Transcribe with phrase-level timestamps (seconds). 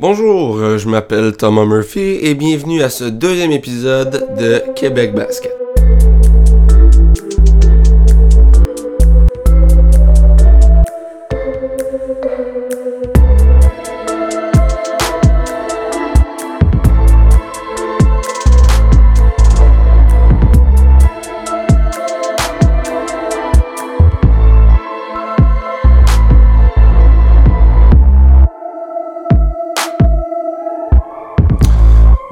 [0.00, 5.59] Bonjour, euh, je m'appelle Thomas Murphy et bienvenue à ce deuxième épisode de Québec Basket.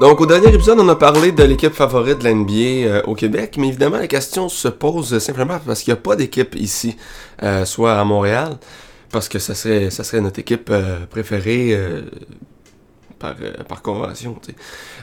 [0.09, 3.13] Donc, au dernier épisode, on a parlé de l'équipe favorite de la NBA euh, au
[3.13, 6.97] Québec, mais évidemment, la question se pose simplement parce qu'il n'y a pas d'équipe ici,
[7.43, 8.57] euh, soit à Montréal,
[9.11, 11.77] parce que ça serait, ça serait notre équipe euh, préférée
[13.19, 13.35] par,
[13.67, 14.35] par convention.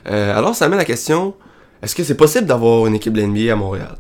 [0.07, 1.37] alors, ça met la question
[1.81, 3.97] est-ce que c'est possible d'avoir une équipe de NBA à Montréal?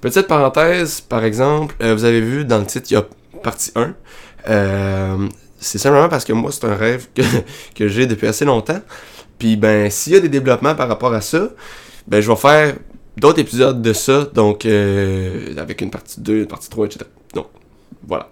[0.00, 3.04] Petite parenthèse, par exemple, vous avez vu dans le titre, il y a
[3.42, 3.92] partie 1.
[5.58, 7.22] c'est simplement parce que moi, c'est un rêve que,
[7.74, 8.80] que j'ai depuis assez longtemps.
[9.38, 11.48] Puis ben, s'il y a des développements par rapport à ça,
[12.06, 12.74] ben je vais faire
[13.16, 17.04] d'autres épisodes de ça, donc euh, avec une partie 2, une partie 3, etc.
[17.34, 17.46] Donc,
[18.06, 18.28] voilà.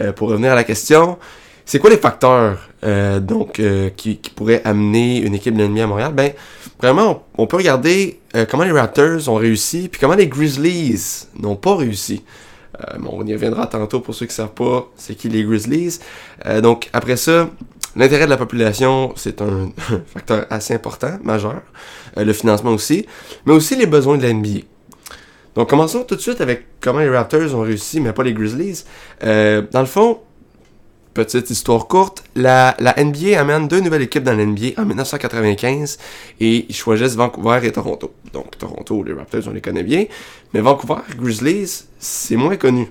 [0.00, 1.18] Euh, pour revenir à la question,
[1.64, 3.60] c'est quoi les facteurs euh, donc
[3.96, 6.12] qui, pourraient amener une équipe de l'ennemi à Montréal?
[6.14, 6.32] Ben,
[6.80, 11.76] vraiment, on, peut regarder comment les Raptors ont réussi, puis comment les Grizzlies n'ont pas
[11.76, 12.22] réussi.
[12.98, 15.98] bon, on y reviendra tantôt pour ceux qui ne savent pas c'est qui les Grizzlies.
[16.62, 17.48] donc après ça,
[17.96, 19.70] L'intérêt de la population, c'est un
[20.06, 21.62] facteur assez important, majeur.
[22.18, 23.06] Euh, le financement aussi.
[23.46, 24.60] Mais aussi les besoins de la NBA.
[25.54, 28.84] Donc commençons tout de suite avec comment les Raptors ont réussi, mais pas les Grizzlies.
[29.24, 30.20] Euh, dans le fond,
[31.14, 35.96] petite histoire courte, la, NBA amène deux nouvelles équipes dans la NBA en 1995
[36.40, 38.12] et ils choisissent Vancouver et Toronto.
[38.34, 40.04] Donc Toronto, les Raptors, on les connaît bien,
[40.52, 42.90] mais Vancouver, Grizzlies, c'est moins connu.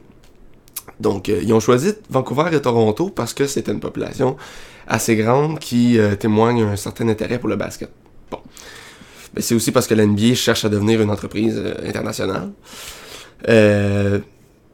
[0.99, 4.37] Donc euh, ils ont choisi Vancouver et Toronto parce que c'était une population
[4.87, 7.89] assez grande qui euh, témoigne un certain intérêt pour le basket.
[8.31, 8.39] Bon.
[9.35, 12.51] Mais c'est aussi parce que l'NBA cherche à devenir une entreprise euh, internationale.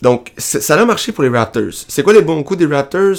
[0.02, 1.74] Donc, ça a marché pour les Raptors.
[1.88, 3.18] C'est quoi les bons coups des Raptors?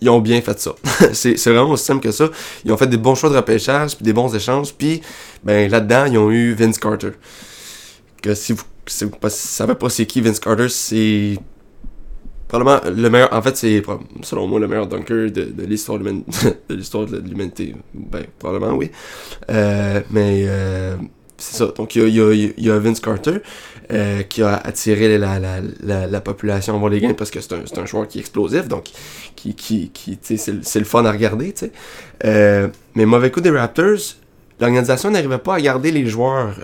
[0.00, 0.74] Ils ont bien fait ça.
[1.12, 2.28] c'est vraiment aussi simple que ça.
[2.64, 5.00] Ils ont fait des bons choix de repêchage, puis des bons échanges, puis
[5.42, 7.12] ben, là-dedans, ils ont eu Vince Carter.
[8.22, 11.38] Que si vous ne savez pas c'est qui Vince Carter, c'est
[12.48, 13.82] probablement le meilleur en fait c'est
[14.22, 15.44] selon moi le meilleur dunker de,
[16.68, 17.74] de l'histoire de l'humanité.
[17.94, 18.90] Ben probablement oui.
[19.50, 20.96] Euh, mais euh,
[21.36, 21.66] c'est ça.
[21.76, 23.38] Donc il y a, y a, Vince Carter
[23.92, 27.52] euh, qui a attiré la, la, la, la population voir les gains parce que c'est
[27.54, 28.84] un, un joueur qui est explosif donc
[29.34, 31.52] qui qui, qui c'est le fun à regarder
[32.22, 34.14] mais mauvais coup des Raptors
[34.60, 36.54] l'organisation n'arrivait pas à garder les joueurs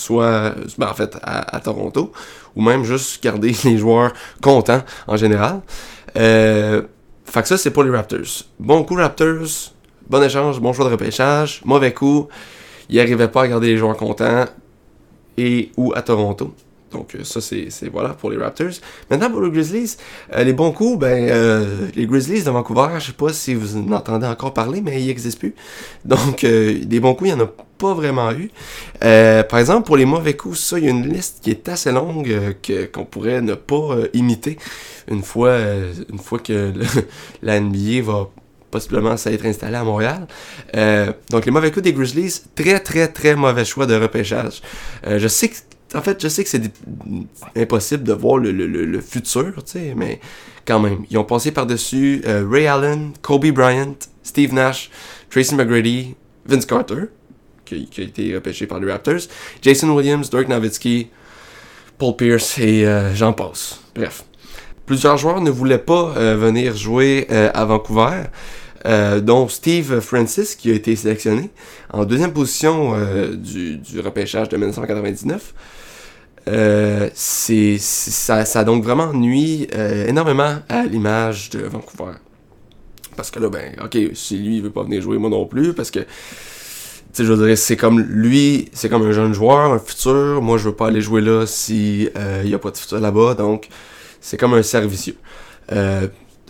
[0.00, 2.12] soit ben, à, Toronto,
[2.56, 5.60] ou même juste garder les joueurs contents en général.
[6.16, 6.82] Euh,
[7.24, 8.44] fait que ça, c'est pour les Raptors.
[8.58, 9.72] Bon coup, Raptors,
[10.08, 12.28] bon échange, bon choix de repêchage, mauvais coup,
[12.88, 14.46] ils n'arrivaient pas à garder les joueurs contents,
[15.36, 16.54] et ou à Toronto.
[16.92, 18.72] Donc euh, ça, c'est voilà pour les Raptors.
[19.10, 19.96] Maintenant, pour les Grizzlies,
[20.34, 23.76] euh, les bons coups, ben, euh, les Grizzlies de Vancouver, je sais pas si vous
[23.76, 25.54] en entendez encore parler, mais ils n'existent plus.
[26.04, 28.50] Donc, des bons coups, il n'y en a pas vraiment eu.
[29.00, 31.92] par exemple, pour les mauvais coups, ça, il y a une liste qui est assez
[31.92, 32.56] longue
[32.92, 34.58] qu'on pourrait ne pas imiter
[35.08, 35.56] une fois,
[36.10, 36.72] une fois que
[37.42, 38.28] la NBA va
[38.70, 40.26] possiblement s'être installé à Montréal.
[41.30, 44.62] donc les mauvais coups des Grizzlies, très très très mauvais choix de repêchage.
[45.04, 45.56] je sais que
[45.94, 46.62] en fait, je sais que c'est
[47.56, 50.20] impossible de voir le, futur, tu sais, mais
[50.64, 51.04] quand même.
[51.10, 54.90] Ils ont passé par-dessus euh, Ray Allen, Kobe Bryant, Steve Nash,
[55.30, 56.14] Tracy McGrady,
[56.46, 57.06] Vince Carter,
[57.64, 59.20] qui, a été repêché par les Raptors,
[59.62, 61.08] Jason Williams, Dirk Nowitzki,
[61.98, 63.80] Paul Pierce et euh, j'en passe.
[63.94, 64.24] Bref.
[64.86, 68.24] Plusieurs joueurs ne voulaient pas euh, venir jouer à Vancouver.
[68.84, 71.50] Dont Steve Francis qui a été sélectionné
[71.92, 72.94] en deuxième position
[73.34, 75.54] du, du, repêchage de 1999.
[76.48, 82.12] Euh, ça, ça donc vraiment nuit euh, énormément à l'image de Vancouver.
[83.16, 85.74] Parce que là, ben, ok, si lui il veut pas venir jouer, moi non plus,
[85.74, 86.00] parce que,
[87.16, 90.40] je veux dire, c'est comme lui, c'est comme un jeune joueur, un futur.
[90.40, 93.00] Moi, je veux pas aller jouer là si euh, il y a pas de futur
[93.00, 93.68] là-bas, donc
[94.20, 95.16] c'est comme un servicieux.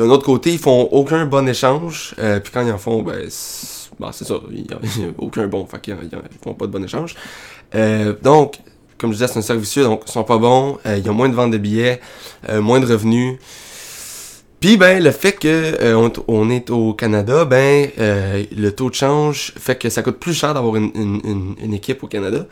[0.01, 3.91] D'un autre côté, ils font aucun bon échange, puis quand ils en font, ben, c'est,
[3.99, 4.79] ben, ça, il n'y a,
[5.19, 7.15] aucun bon, fait qu'ils ils font pas de bon échange.
[8.23, 8.59] donc,
[9.01, 11.29] comme je disais, c'est un servicieux, donc ils sont pas bons, euh, ils ont moins
[11.29, 12.01] de ventes de billets,
[12.49, 13.39] euh, moins de revenus.
[14.61, 19.55] Puis ben le fait que euh, on, est au Canada, ben le taux de change
[19.59, 22.47] fait que ça coûte plus cher d'avoir une, équipe au Canada.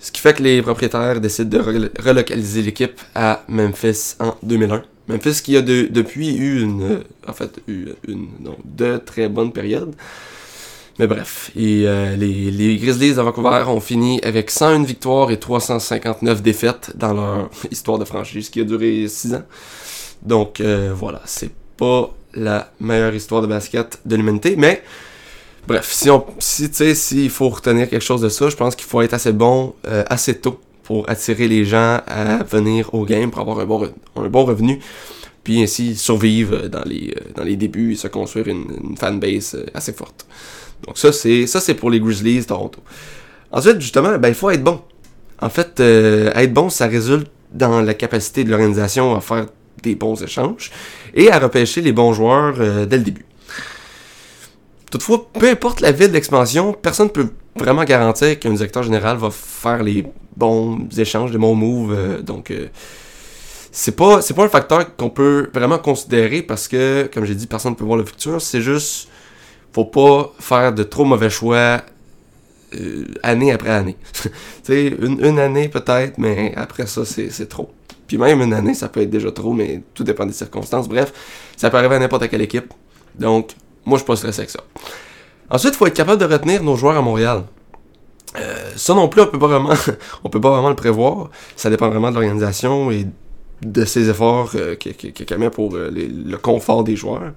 [0.00, 4.82] Ce qui fait que les propriétaires décident de relocaliser l'équipe à Memphis en 2001.
[5.08, 9.94] Memphis qui a depuis eu une, en fait, eu une, non, deux très bonnes périodes.
[10.98, 16.42] Mais bref, et, euh, les, Grizzlies de Vancouver ont fini avec 101 victoires et 359
[16.42, 19.42] défaites dans leur histoire de franchise qui a duré 6 ans.
[20.22, 24.82] Donc euh, voilà, c'est pas la meilleure histoire de basket de l'humanité, mais
[25.66, 28.76] bref, si on si tu sais s'il faut retenir quelque chose de ça, je pense
[28.76, 33.04] qu'il faut être assez bon euh, assez tôt pour attirer les gens à venir au
[33.04, 34.80] game pour avoir un bon, un bon revenu
[35.44, 40.26] puis ainsi survivre dans les, dans les débuts et se construire une, fanbase assez forte.
[40.86, 42.80] Donc ça, c'est ça c'est pour les Grizzlies Toronto.
[43.50, 44.80] Ensuite, justement, ben, il faut être bon.
[45.40, 49.46] En fait, euh, être bon, ça résulte dans la capacité de l'organisation à faire
[49.82, 50.70] des bons échanges
[51.14, 53.26] et à repêcher les bons joueurs euh, dès le début.
[54.90, 59.30] Toutefois, peu importe la ville d'expansion, personne ne peut vraiment garantir qu'un directeur général va
[59.30, 60.06] faire les
[60.36, 61.92] bons échanges, les bons moves.
[61.92, 62.52] Euh, donc,
[63.70, 67.72] c'est pas pas un facteur qu'on peut vraiment considérer parce que, comme j'ai dit, personne
[67.72, 68.40] ne peut voir le futur.
[68.40, 69.08] C'est juste
[69.72, 71.80] faut pas faire de trop mauvais choix
[72.74, 73.96] euh, année après année.
[74.12, 74.30] tu
[74.62, 77.70] sais, une, une, année peut-être, mais après ça, c'est trop.
[78.06, 80.88] Puis même une année, ça peut être déjà trop, mais tout dépend des circonstances.
[80.88, 81.12] Bref,
[81.56, 82.72] ça peut arriver à n'importe quelle équipe.
[83.18, 83.52] Donc,
[83.84, 84.60] moi, je suis pas stressé avec ça.
[85.52, 87.44] Ensuite, il faut être capable de retenir nos joueurs à Montréal.
[88.36, 89.74] Euh, ça non plus, on peut pas vraiment,
[90.24, 91.30] on peut pas vraiment le prévoir.
[91.54, 93.06] Ça dépend vraiment de l'organisation et
[93.60, 97.32] de ses efforts euh, qu'elle met pour euh, le confort des joueurs.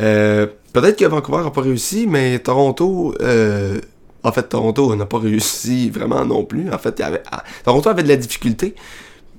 [0.00, 3.80] Euh, peut-être que Vancouver n'a pas réussi, mais Toronto, euh,
[4.22, 6.70] en fait, Toronto n'a pas réussi vraiment non plus.
[6.72, 8.74] En fait, avait, ah, Toronto avait de la difficulté,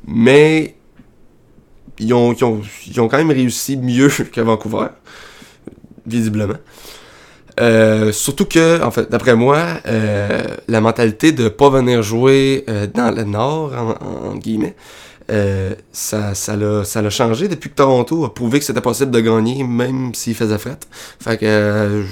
[0.08, 0.76] mais
[2.00, 4.88] ils ont, ils ont, ils ont quand même réussi mieux que Vancouver,
[6.08, 6.56] visiblement.
[7.60, 12.88] Euh, surtout que, en fait, d'après moi, euh, la mentalité de pas venir jouer euh,
[12.88, 14.76] dans le Nord, en, guillemets,
[15.92, 19.64] ça, ça, l'a, ça changé depuis que Toronto a prouvé que c'était possible de gagner,
[19.64, 20.80] même s'il faisait fret.
[21.20, 22.04] Fait que,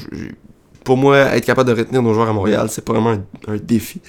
[0.83, 3.17] pour moi, être capable de retenir nos joueurs à Montréal, c'est vraiment
[3.47, 4.01] un, défi.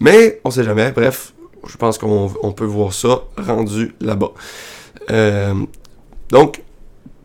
[0.00, 0.92] Mais, on sait jamais.
[0.92, 1.34] Bref,
[1.66, 4.32] je pense qu'on on peut voir ça rendu là-bas.
[6.30, 6.62] Donc,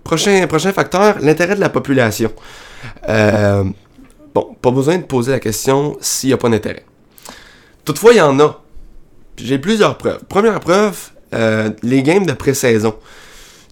[0.04, 2.32] prochain, prochain facteur, l'intérêt de la population.
[3.08, 6.86] Bon, pas besoin de poser la question s'il n'y a pas d'intérêt.
[7.86, 8.62] Toutefois, il y en a.
[9.38, 10.24] J'ai plusieurs preuves.
[10.26, 12.96] Première preuve, euh, les games de pré-saison.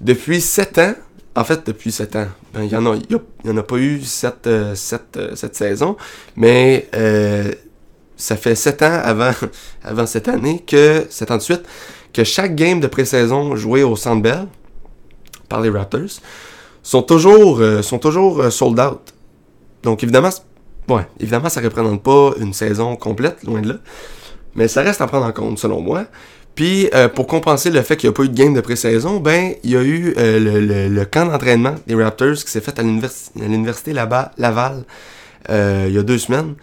[0.02, 0.94] Depuis 7 ans,
[1.36, 4.48] en fait, depuis 7 ans, ben, il n'y en, a, en a pas eu cette,
[4.48, 4.76] euh,
[5.18, 5.96] euh, saison,
[6.36, 6.90] mais
[8.16, 9.32] ça fait 7 ans avant,
[9.84, 11.64] avant cette année, que 7 ans de suite,
[12.14, 14.48] que chaque game de pré-saison joué au Centre Bell
[15.48, 16.20] par les Raptors
[16.90, 19.14] sont toujours, sont toujours sold out.
[19.84, 20.30] Donc évidemment,
[20.90, 23.76] ouais, évidemment, ça ne représente pas une saison complète, loin de là.
[24.56, 26.06] Mais ça reste à prendre en compte, selon moi.
[26.56, 29.20] Puis, euh, pour compenser le fait qu'il n'y a pas eu de game de pré-saison,
[29.20, 32.84] ben, il y a eu euh, le, camp d'entraînement des Raptors qui s'est fait à
[32.84, 34.84] l'université là-bas, Laval,
[35.50, 36.56] euh, il y a deux semaines,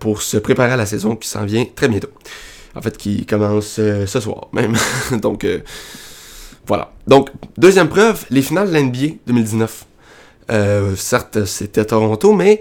[0.00, 2.10] pour se préparer à la saison qui s'en vient très bientôt.
[2.74, 4.76] En fait, qui commence ce soir même.
[5.22, 5.46] Donc,
[6.68, 6.92] voilà.
[7.08, 9.86] Donc, deuxième preuve, les finales de l'NBA 2019.
[10.96, 12.60] certes, c'était Toronto, mais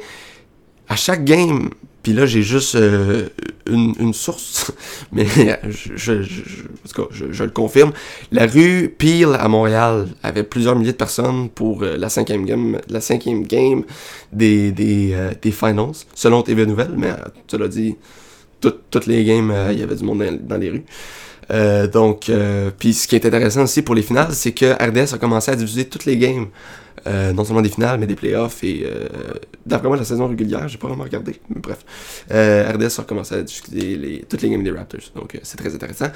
[0.90, 1.70] à chaque game,
[2.08, 3.28] puis là, j'ai juste euh,
[3.70, 4.72] une, source,
[5.12, 6.14] mais je,
[7.44, 7.92] le confirme.
[8.32, 12.80] La rue Peel à Montréal avait plusieurs milliers de personnes pour euh, la cinquième game,
[12.88, 13.84] la cinquième game
[14.32, 17.10] des, des, euh, des finals, selon TV Nouvelles, mais
[17.46, 17.98] tu l'as dit,
[18.62, 20.86] toutes les games, il y avait du monde dans, les rues.
[21.50, 22.32] Donc,
[22.78, 25.56] puis ce qui est intéressant aussi pour les finales, c'est que RDS a commencé à
[25.56, 26.48] diffuser toutes les games
[27.08, 29.08] euh, non seulement des finales, mais des playoffs et euh,
[29.66, 31.80] d'après moi la saison régulière, j'ai pas vraiment regardé, mais bref.
[32.32, 35.74] Euh, RDS a recommencé à les, toutes les games des Raptors, donc euh, c'est très
[35.74, 36.08] intéressant.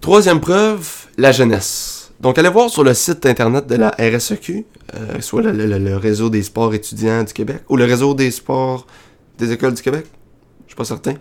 [0.00, 2.12] Troisième preuve, la jeunesse.
[2.20, 4.66] Donc allez voir sur le site internet de la RSEQ,
[5.20, 8.86] soit le, réseau des sports étudiants du Québec, ou le réseau des sports
[9.38, 10.04] des écoles du Québec,
[10.64, 11.14] je suis pas certain,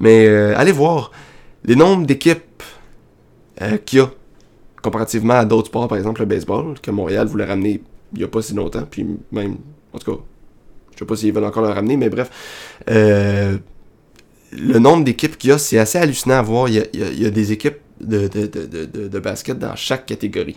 [0.00, 1.12] mais allez voir
[1.64, 2.62] les nombres d'équipes
[3.84, 4.10] qu'il y a
[4.82, 7.80] comparativement à d'autres sports, par exemple le baseball, que Montréal voulait ramener
[8.14, 9.56] il n'y a pas si longtemps, puis même,
[9.92, 10.22] en tout cas,
[10.92, 12.30] je sais pas s'ils veulent encore le ramener, mais bref,
[12.88, 13.58] euh,
[14.52, 16.68] le nombre d'équipes qu'il y a, c'est assez hallucinant à voir.
[16.68, 20.56] Il y a, des équipes de, de, basket dans chaque catégorie.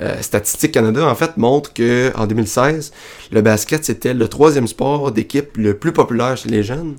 [0.00, 2.92] Euh, Statistique Canada, en fait, montre que en 2016,
[3.32, 6.96] le basket, c'était le troisième sport d'équipe le plus populaire chez les jeunes.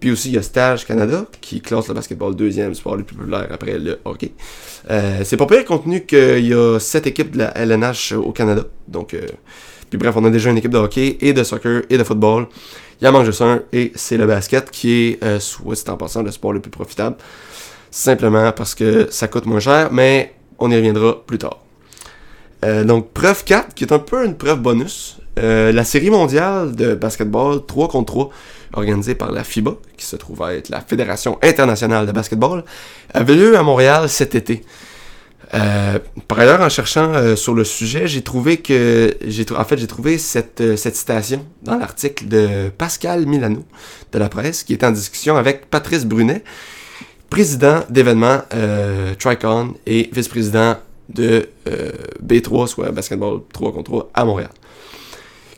[0.00, 3.14] Puis aussi, il y a Stage Canada, qui classe le basketball deuxième sport le plus
[3.14, 4.32] populaire après le hockey.
[4.90, 8.32] Euh, c'est pas pire compte tenu qu'il y a sept équipes de la LNH au
[8.32, 8.64] Canada.
[8.88, 9.20] Donc, euh,
[9.90, 12.46] puis bref, on a déjà une équipe de hockey et de soccer et de football.
[13.00, 15.88] Il y en manque juste un et c'est le basket qui est, euh, soit c'est
[15.88, 17.16] en passant, le sport le plus profitable.
[17.90, 21.58] Simplement parce que ça coûte moins cher, mais on y reviendra plus tard.
[22.64, 25.18] Euh, donc, preuve 4, qui est un peu une preuve bonus.
[25.38, 28.30] Euh, la série mondiale de basketball 3 contre 3,
[28.72, 32.64] organisée par la FIBA, qui se trouve à être la Fédération internationale de basketball,
[33.12, 34.62] avait lieu à Montréal cet été.
[35.52, 35.98] Euh,
[36.28, 39.88] par ailleurs, en cherchant euh, sur le sujet, j'ai trouvé que j'ai en fait j'ai
[39.88, 43.64] trouvé cette, euh, cette citation dans l'article de Pascal Milano
[44.12, 46.44] de la presse qui est en discussion avec Patrice Brunet,
[47.30, 48.42] président d'événements
[49.18, 50.76] Tricon et vice-président
[51.08, 51.48] de
[52.24, 54.50] B3, soit basketball 3 contre 3 à Montréal.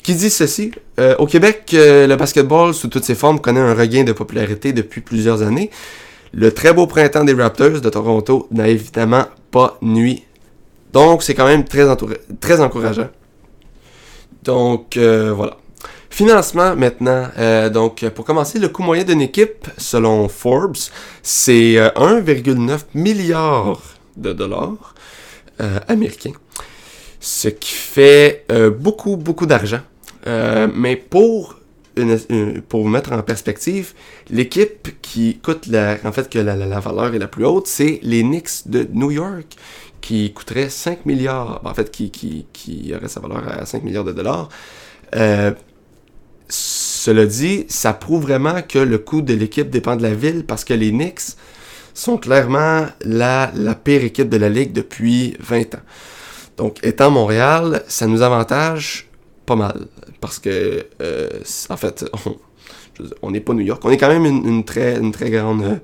[0.03, 0.73] Qui dit ceci
[1.19, 5.43] Au Québec, le basketball sous toutes ses formes connaît un regain de popularité depuis plusieurs
[5.43, 5.71] années.
[6.35, 10.25] Le très beau printemps des Raptors de Toronto n'a évidemment pas nuit.
[10.93, 11.85] Donc, c'est quand même très,
[12.41, 13.09] très encourageant.
[14.43, 15.57] Donc, euh, voilà.
[16.09, 17.29] Financement maintenant.
[17.39, 20.77] Euh, donc, pour commencer, le coût moyen d'une équipe, selon Forbes,
[21.23, 23.81] c'est 1,9 euh, milliard
[24.17, 24.95] de dollars
[25.87, 26.33] américains.
[27.21, 28.45] Ce qui fait
[28.81, 29.79] beaucoup, beaucoup d'argent.
[30.27, 31.57] Mais pour
[32.69, 33.93] pour vous mettre en perspective,
[34.31, 38.23] l'équipe qui coûte la, en fait que la, valeur est la plus haute, c'est les
[38.23, 39.57] Knicks de New York
[40.01, 44.05] qui coûterait 5 milliards, en fait qui, qui, qui aurait sa valeur à 5 milliards
[44.05, 44.49] de dollars.
[45.15, 45.53] Euh,
[46.49, 50.65] cela dit, ça prouve vraiment que le coût de l'équipe dépend de la ville parce
[50.65, 51.37] que les Knicks
[51.95, 55.83] sont clairement la, la pire équipe de la ligue depuis 20 ans.
[56.57, 59.09] Donc, étant Montréal, ça nous avantage
[59.47, 59.87] pas mal.
[60.21, 61.29] Parce que, euh,
[61.69, 62.05] en fait,
[63.23, 63.83] on n'est pas New York.
[63.85, 65.81] On est quand même une, très, une très grande.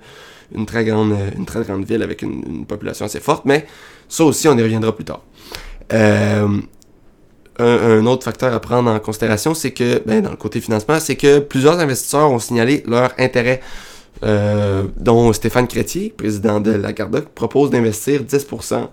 [0.55, 3.67] Une très grande, une très grande ville avec une, population assez forte, mais
[4.09, 5.21] ça aussi, on y reviendra plus tard.
[5.93, 6.49] Euh,
[7.59, 11.17] un, autre facteur à prendre en considération, c'est que, ben, dans le côté financement, c'est
[11.17, 13.61] que plusieurs investisseurs ont signalé leur intérêt,
[14.25, 18.89] euh, dont Stéphane Crétier, président de la Gardoc, propose d'investir 10%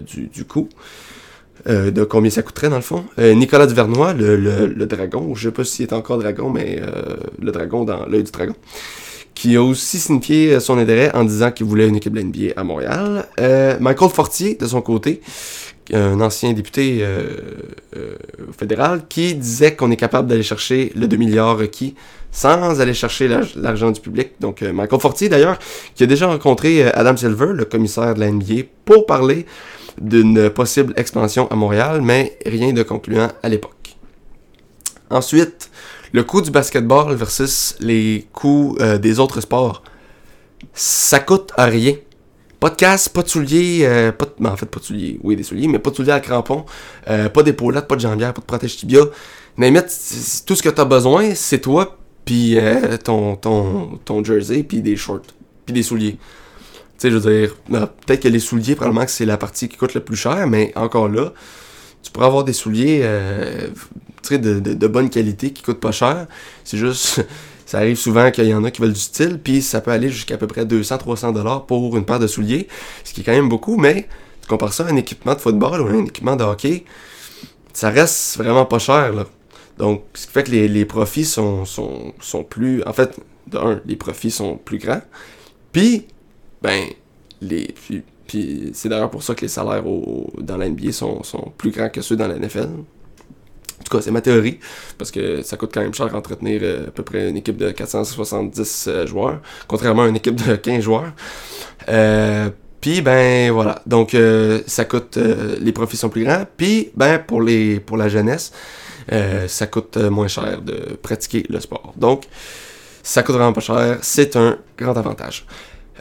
[0.00, 0.70] du, du coût.
[1.68, 3.04] Euh, de combien ça coûterait dans le fond?
[3.18, 7.16] Euh, Nicolas Duvernois, le, le, dragon, je sais pas s'il est encore dragon, mais euh,
[7.40, 8.54] le dragon dans l'œil du dragon,
[9.34, 12.64] qui a aussi signifié son intérêt en disant qu'il voulait une équipe de NBA à
[12.64, 13.26] Montréal.
[13.80, 15.20] Michael Fortier, de son côté,
[15.92, 17.04] un ancien député
[18.56, 21.94] fédéral, qui disait qu'on est capable d'aller chercher le 2 milliards requis
[22.32, 24.32] sans aller chercher l'argent du public.
[24.40, 25.58] Donc, Michael Fortier, d'ailleurs,
[25.94, 29.46] qui a déjà rencontré Adam Silver, le commissaire de la NBA, pour parler
[30.00, 33.96] d'une possible expansion à Montréal, mais rien de concluant à l'époque.
[35.10, 35.70] Ensuite,
[36.12, 39.82] le coût du basketball versus les coûts euh, des autres sports.
[40.72, 41.94] Ça coûte à rien.
[42.58, 45.18] Pas de casse, pas de souliers, euh, pas de, ben, en fait pas de souliers,
[45.22, 46.66] oui des souliers, mais pas de souliers à crampons,
[47.08, 49.00] euh, pas d'épaulettes, pas de jambières, pas de protège tibia.
[49.56, 52.58] Mais tout ce que tu as besoin, c'est toi, puis
[53.02, 55.22] ton, ton, ton jersey, puis des shorts,
[55.64, 56.18] puis des souliers.
[57.00, 59.78] Sais, je veux dire, ben, peut-être que les souliers, probablement que c'est la partie qui
[59.78, 61.32] coûte le plus cher, mais encore là,
[62.02, 63.68] tu pourrais avoir des souliers euh,
[64.30, 66.26] de, de, de, bonne qualité qui coûtent pas cher.
[66.62, 67.24] C'est juste,
[67.64, 70.10] ça arrive souvent qu'il y en a qui veulent du style, puis ça peut aller
[70.10, 72.68] jusqu'à peu près 200-300 dollars pour une paire de souliers,
[73.02, 74.06] ce qui est quand même beaucoup, mais
[74.42, 76.84] tu compares ça à un équipement de football ou un équipement de hockey,
[77.72, 79.24] ça reste vraiment pas cher, là.
[79.78, 82.82] Donc, ce qui fait que les, profits sont, sont, sont plus...
[82.84, 83.16] En fait,
[83.46, 85.00] d'un, les profits sont plus grands,
[85.72, 86.04] puis
[86.62, 86.86] ben,
[87.40, 87.74] les,
[88.30, 89.82] puis, c'est d'ailleurs pour ça que les salaires
[90.38, 92.60] dans la NBA sont, sont, plus grands que ceux dans la NFL.
[92.60, 94.60] En tout cas, c'est ma théorie,
[94.98, 97.72] parce que ça coûte quand même cher entretenir euh, à peu près une équipe de
[97.72, 101.12] 470 euh, joueurs, contrairement à une équipe de 15 joueurs.
[101.88, 102.50] Euh,
[102.80, 104.16] puis ben voilà, donc
[104.66, 105.18] ça coûte,
[105.60, 106.46] les profits sont plus grands.
[106.56, 108.52] Puis ben pour les pour la jeunesse,
[109.48, 111.92] ça coûte moins cher de pratiquer le sport.
[111.98, 112.24] Donc
[113.02, 115.44] ça coûte vraiment pas cher, c'est un grand avantage.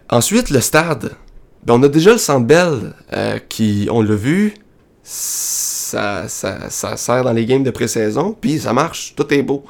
[0.09, 1.11] Ensuite, le stade.
[1.63, 4.53] Ben, on a déjà le Centre Bell euh, qui, on l'a vu,
[5.03, 9.65] ça, ça, ça, sert dans les games de pré-saison, puis ça marche, tout est beau.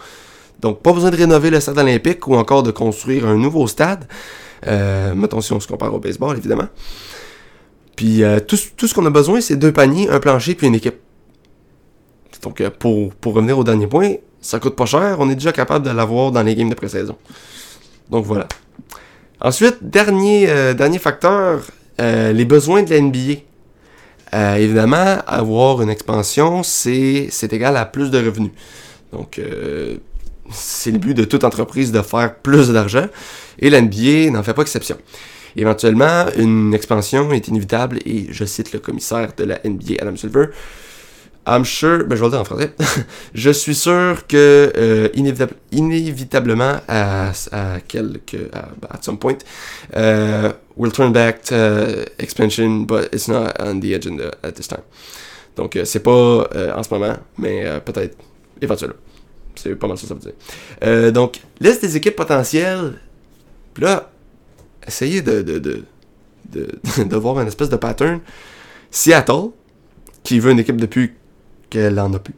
[0.60, 4.08] Donc, pas besoin de rénover le stade olympique ou encore de construire un nouveau stade.
[4.68, 6.68] Euh, mettons si on se compare au baseball, évidemment.
[7.96, 10.76] Puis, euh, tout, tout, ce qu'on a besoin, c'est deux paniers, un plancher, puis une
[10.76, 11.00] équipe.
[12.42, 15.52] Donc, euh, pour, pour revenir au dernier point, ça coûte pas cher, on est déjà
[15.52, 17.18] capable de l'avoir dans les games de pré-saison.
[18.10, 18.48] Donc, voilà.
[19.42, 21.62] Ensuite, dernier, euh, dernier facteur,
[22.02, 23.42] euh, les besoins de la NBA.
[24.34, 28.52] Euh, évidemment, avoir une expansion, c'est égal à plus de revenus.
[29.14, 29.42] Donc,
[30.52, 33.08] c'est le but de toute entreprise de faire plus d'argent,
[33.58, 34.98] et la NBA n'en fait pas exception.
[35.56, 40.46] Éventuellement, une expansion est inévitable, et je cite le commissaire de la NBA, Adam Silver,
[41.50, 42.72] I'm sure, ben je vais le dire en français,
[43.34, 45.10] je suis sûr que euh,
[45.72, 49.38] inévitablement à, à quelque, à, at some point,
[49.96, 54.68] euh, we'll turn back to uh, expansion, but it's not on the agenda at this
[54.68, 54.84] time.
[55.60, 56.12] Donc, euh, c'est pas
[56.56, 58.18] euh, en ce moment, mais euh, peut-être
[58.62, 58.96] éventuellement.
[59.56, 61.12] C'est pas mal ça, ça veut dire.
[61.12, 62.94] Donc, liste des équipes potentielles.
[63.74, 64.10] Puis là,
[64.88, 65.84] essayez de, de, de,
[66.50, 68.22] de, de voir une espèce de pattern.
[68.90, 69.50] Seattle,
[70.24, 71.12] qui veut une équipe depuis
[71.70, 72.36] qu'elle en a plus.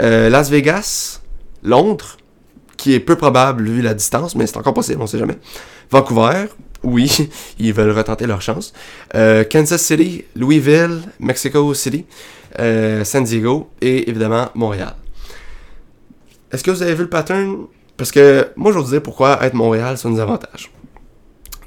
[0.00, 1.20] Euh, Las Vegas,
[1.62, 2.16] Londres,
[2.76, 5.36] qui est peu probable vu la distance, mais c'est encore possible, on sait jamais.
[5.90, 6.46] Vancouver,
[6.82, 8.72] oui, ils veulent retenter leur chance.
[9.14, 12.06] Euh, Kansas City, Louisville, Mexico City,
[12.58, 14.94] euh, San Diego et évidemment Montréal.
[16.52, 17.66] Est-ce que vous avez vu le pattern?
[17.96, 20.70] Parce que moi, je vous disais pourquoi être Montréal, c'est un des avantages.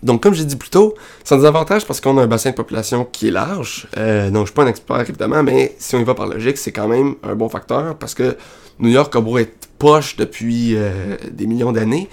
[0.04, 2.52] Donc, comme j'ai dit plus tôt, c'est un des avantages parce qu'on a un bassin
[2.52, 3.88] de population qui est large.
[3.98, 6.58] Euh, donc, je suis pas un expert, évidemment, mais si on y va par logique,
[6.58, 8.36] c'est quand même un bon facteur parce que
[8.80, 12.10] New York a beau être poche depuis euh, des millions d'années.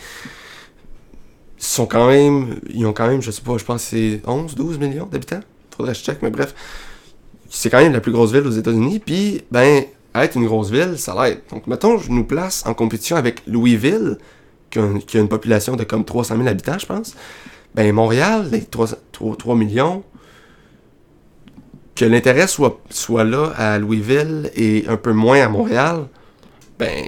[1.59, 4.23] Ils sont quand même, ils ont quand même, je sais pas, je pense que c'est
[4.25, 5.41] 11, 12 millions d'habitants.
[5.77, 6.55] Faudrait que je check, mais bref.
[7.49, 9.01] C'est quand même la plus grosse ville aux États-Unis.
[9.01, 11.41] Puis, ben, être une grosse ville, ça l'aide.
[11.51, 14.19] Donc, mettons, je nous place en compétition avec Louisville,
[14.71, 17.17] qui a, qui a une population de comme 300 000 habitants, je pense.
[17.75, 20.03] Ben, Montréal, les 3, 3, 3 millions,
[21.95, 26.07] que l'intérêt soit, soit là à Louisville et un peu moins à Montréal,
[26.79, 27.05] ben,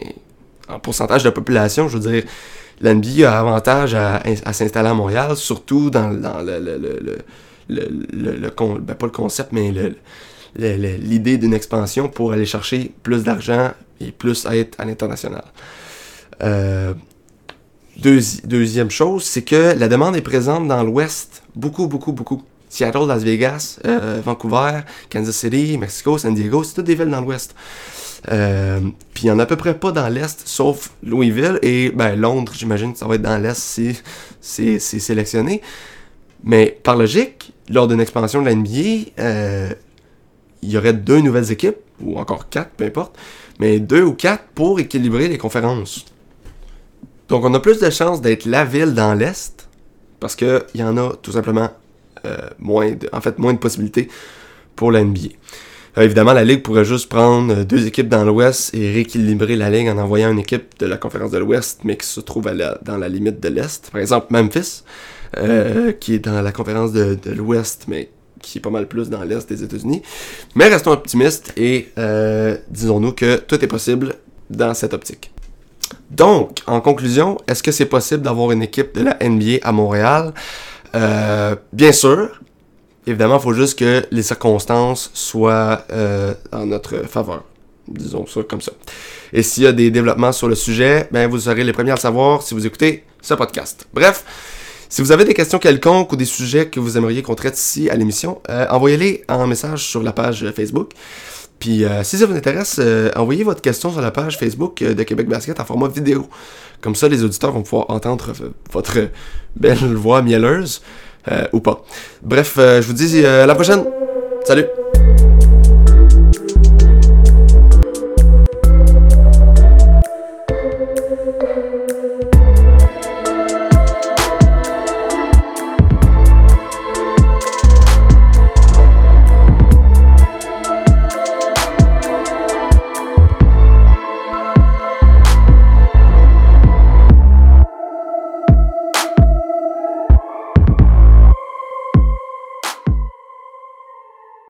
[0.68, 2.24] en pourcentage de population, je veux dire,
[2.80, 7.18] l'NBA a avantage à, à s'installer à Montréal, surtout dans, dans le, le, le,
[7.68, 9.72] le, le, ben, pas le concept, mais
[10.56, 15.44] l'idée d'une expansion pour aller chercher plus d'argent et plus être à l'international.
[16.42, 16.94] Euh,
[17.98, 22.42] deuxi- deuxième chose, c'est que la demande est présente dans l'Ouest, beaucoup, beaucoup, beaucoup.
[22.68, 24.80] Seattle, Las Vegas, euh, Vancouver,
[25.10, 27.54] Kansas City, Mexico, San Diego, c'est toutes des villes dans l'Ouest.
[28.30, 28.80] Euh,
[29.12, 32.14] Puis il y en a à peu près pas dans l'Est, sauf Louisville et ben,
[32.16, 34.00] Londres, j'imagine que ça va être dans l'Est si
[34.40, 35.60] c'est c'est sélectionné.
[36.44, 39.70] Mais par logique, lors d'une expansion de la NBA, euh,
[40.62, 43.16] il y aurait deux nouvelles équipes, ou encore quatre, peu importe,
[43.58, 46.06] mais deux ou quatre pour équilibrer les conférences.
[47.32, 49.66] Donc on a plus de chances d'être la ville dans l'Est,
[50.20, 51.70] parce qu'il y en a tout simplement
[52.26, 54.08] euh, moins de, en fait, moins de possibilités
[54.76, 55.28] pour la NBA.
[55.96, 59.70] Euh, évidemment, la Ligue pourrait juste prendre euh, deux équipes dans l'Ouest et rééquilibrer la
[59.70, 62.50] Ligue en envoyant une équipe de la conférence de l'Ouest, mais qui se trouve
[62.82, 63.90] dans la limite de l'Est.
[63.90, 64.82] Par exemple, Memphis,
[66.00, 68.10] qui est dans la conférence de, l'Ouest, mais
[68.42, 70.02] qui est pas mal plus dans l'Est des États-Unis.
[70.54, 71.88] Mais restons optimistes et
[72.68, 74.16] disons-nous que tout est possible
[74.50, 75.32] dans cette optique.
[76.12, 80.34] Donc, en conclusion, est-ce que c'est possible d'avoir une équipe de la NBA à Montréal?
[80.94, 82.28] Euh, bien sûr.
[83.06, 87.44] Évidemment, il faut juste que les circonstances soient euh, en notre faveur.
[87.88, 88.72] Disons ça comme ça.
[89.32, 91.94] Et s'il y a des développements sur le sujet, ben vous serez les premiers à
[91.94, 93.86] le savoir si vous écoutez ce podcast.
[93.92, 94.24] Bref,
[94.88, 97.88] si vous avez des questions quelconques ou des sujets que vous aimeriez qu'on traite ici
[97.88, 100.92] à l'émission, euh, envoyez-les en message sur la page Facebook.
[101.62, 104.94] Puis euh, si ça vous intéresse, euh, envoyez votre question sur la page Facebook euh,
[104.94, 106.26] de Québec Basket en format vidéo.
[106.80, 108.32] Comme ça, les auditeurs vont pouvoir entendre
[108.72, 108.98] votre
[109.54, 110.82] belle voix mielleuse
[111.52, 111.84] ou pas.
[112.20, 113.84] Bref, je vous dis à la prochaine.
[114.44, 114.81] Salut!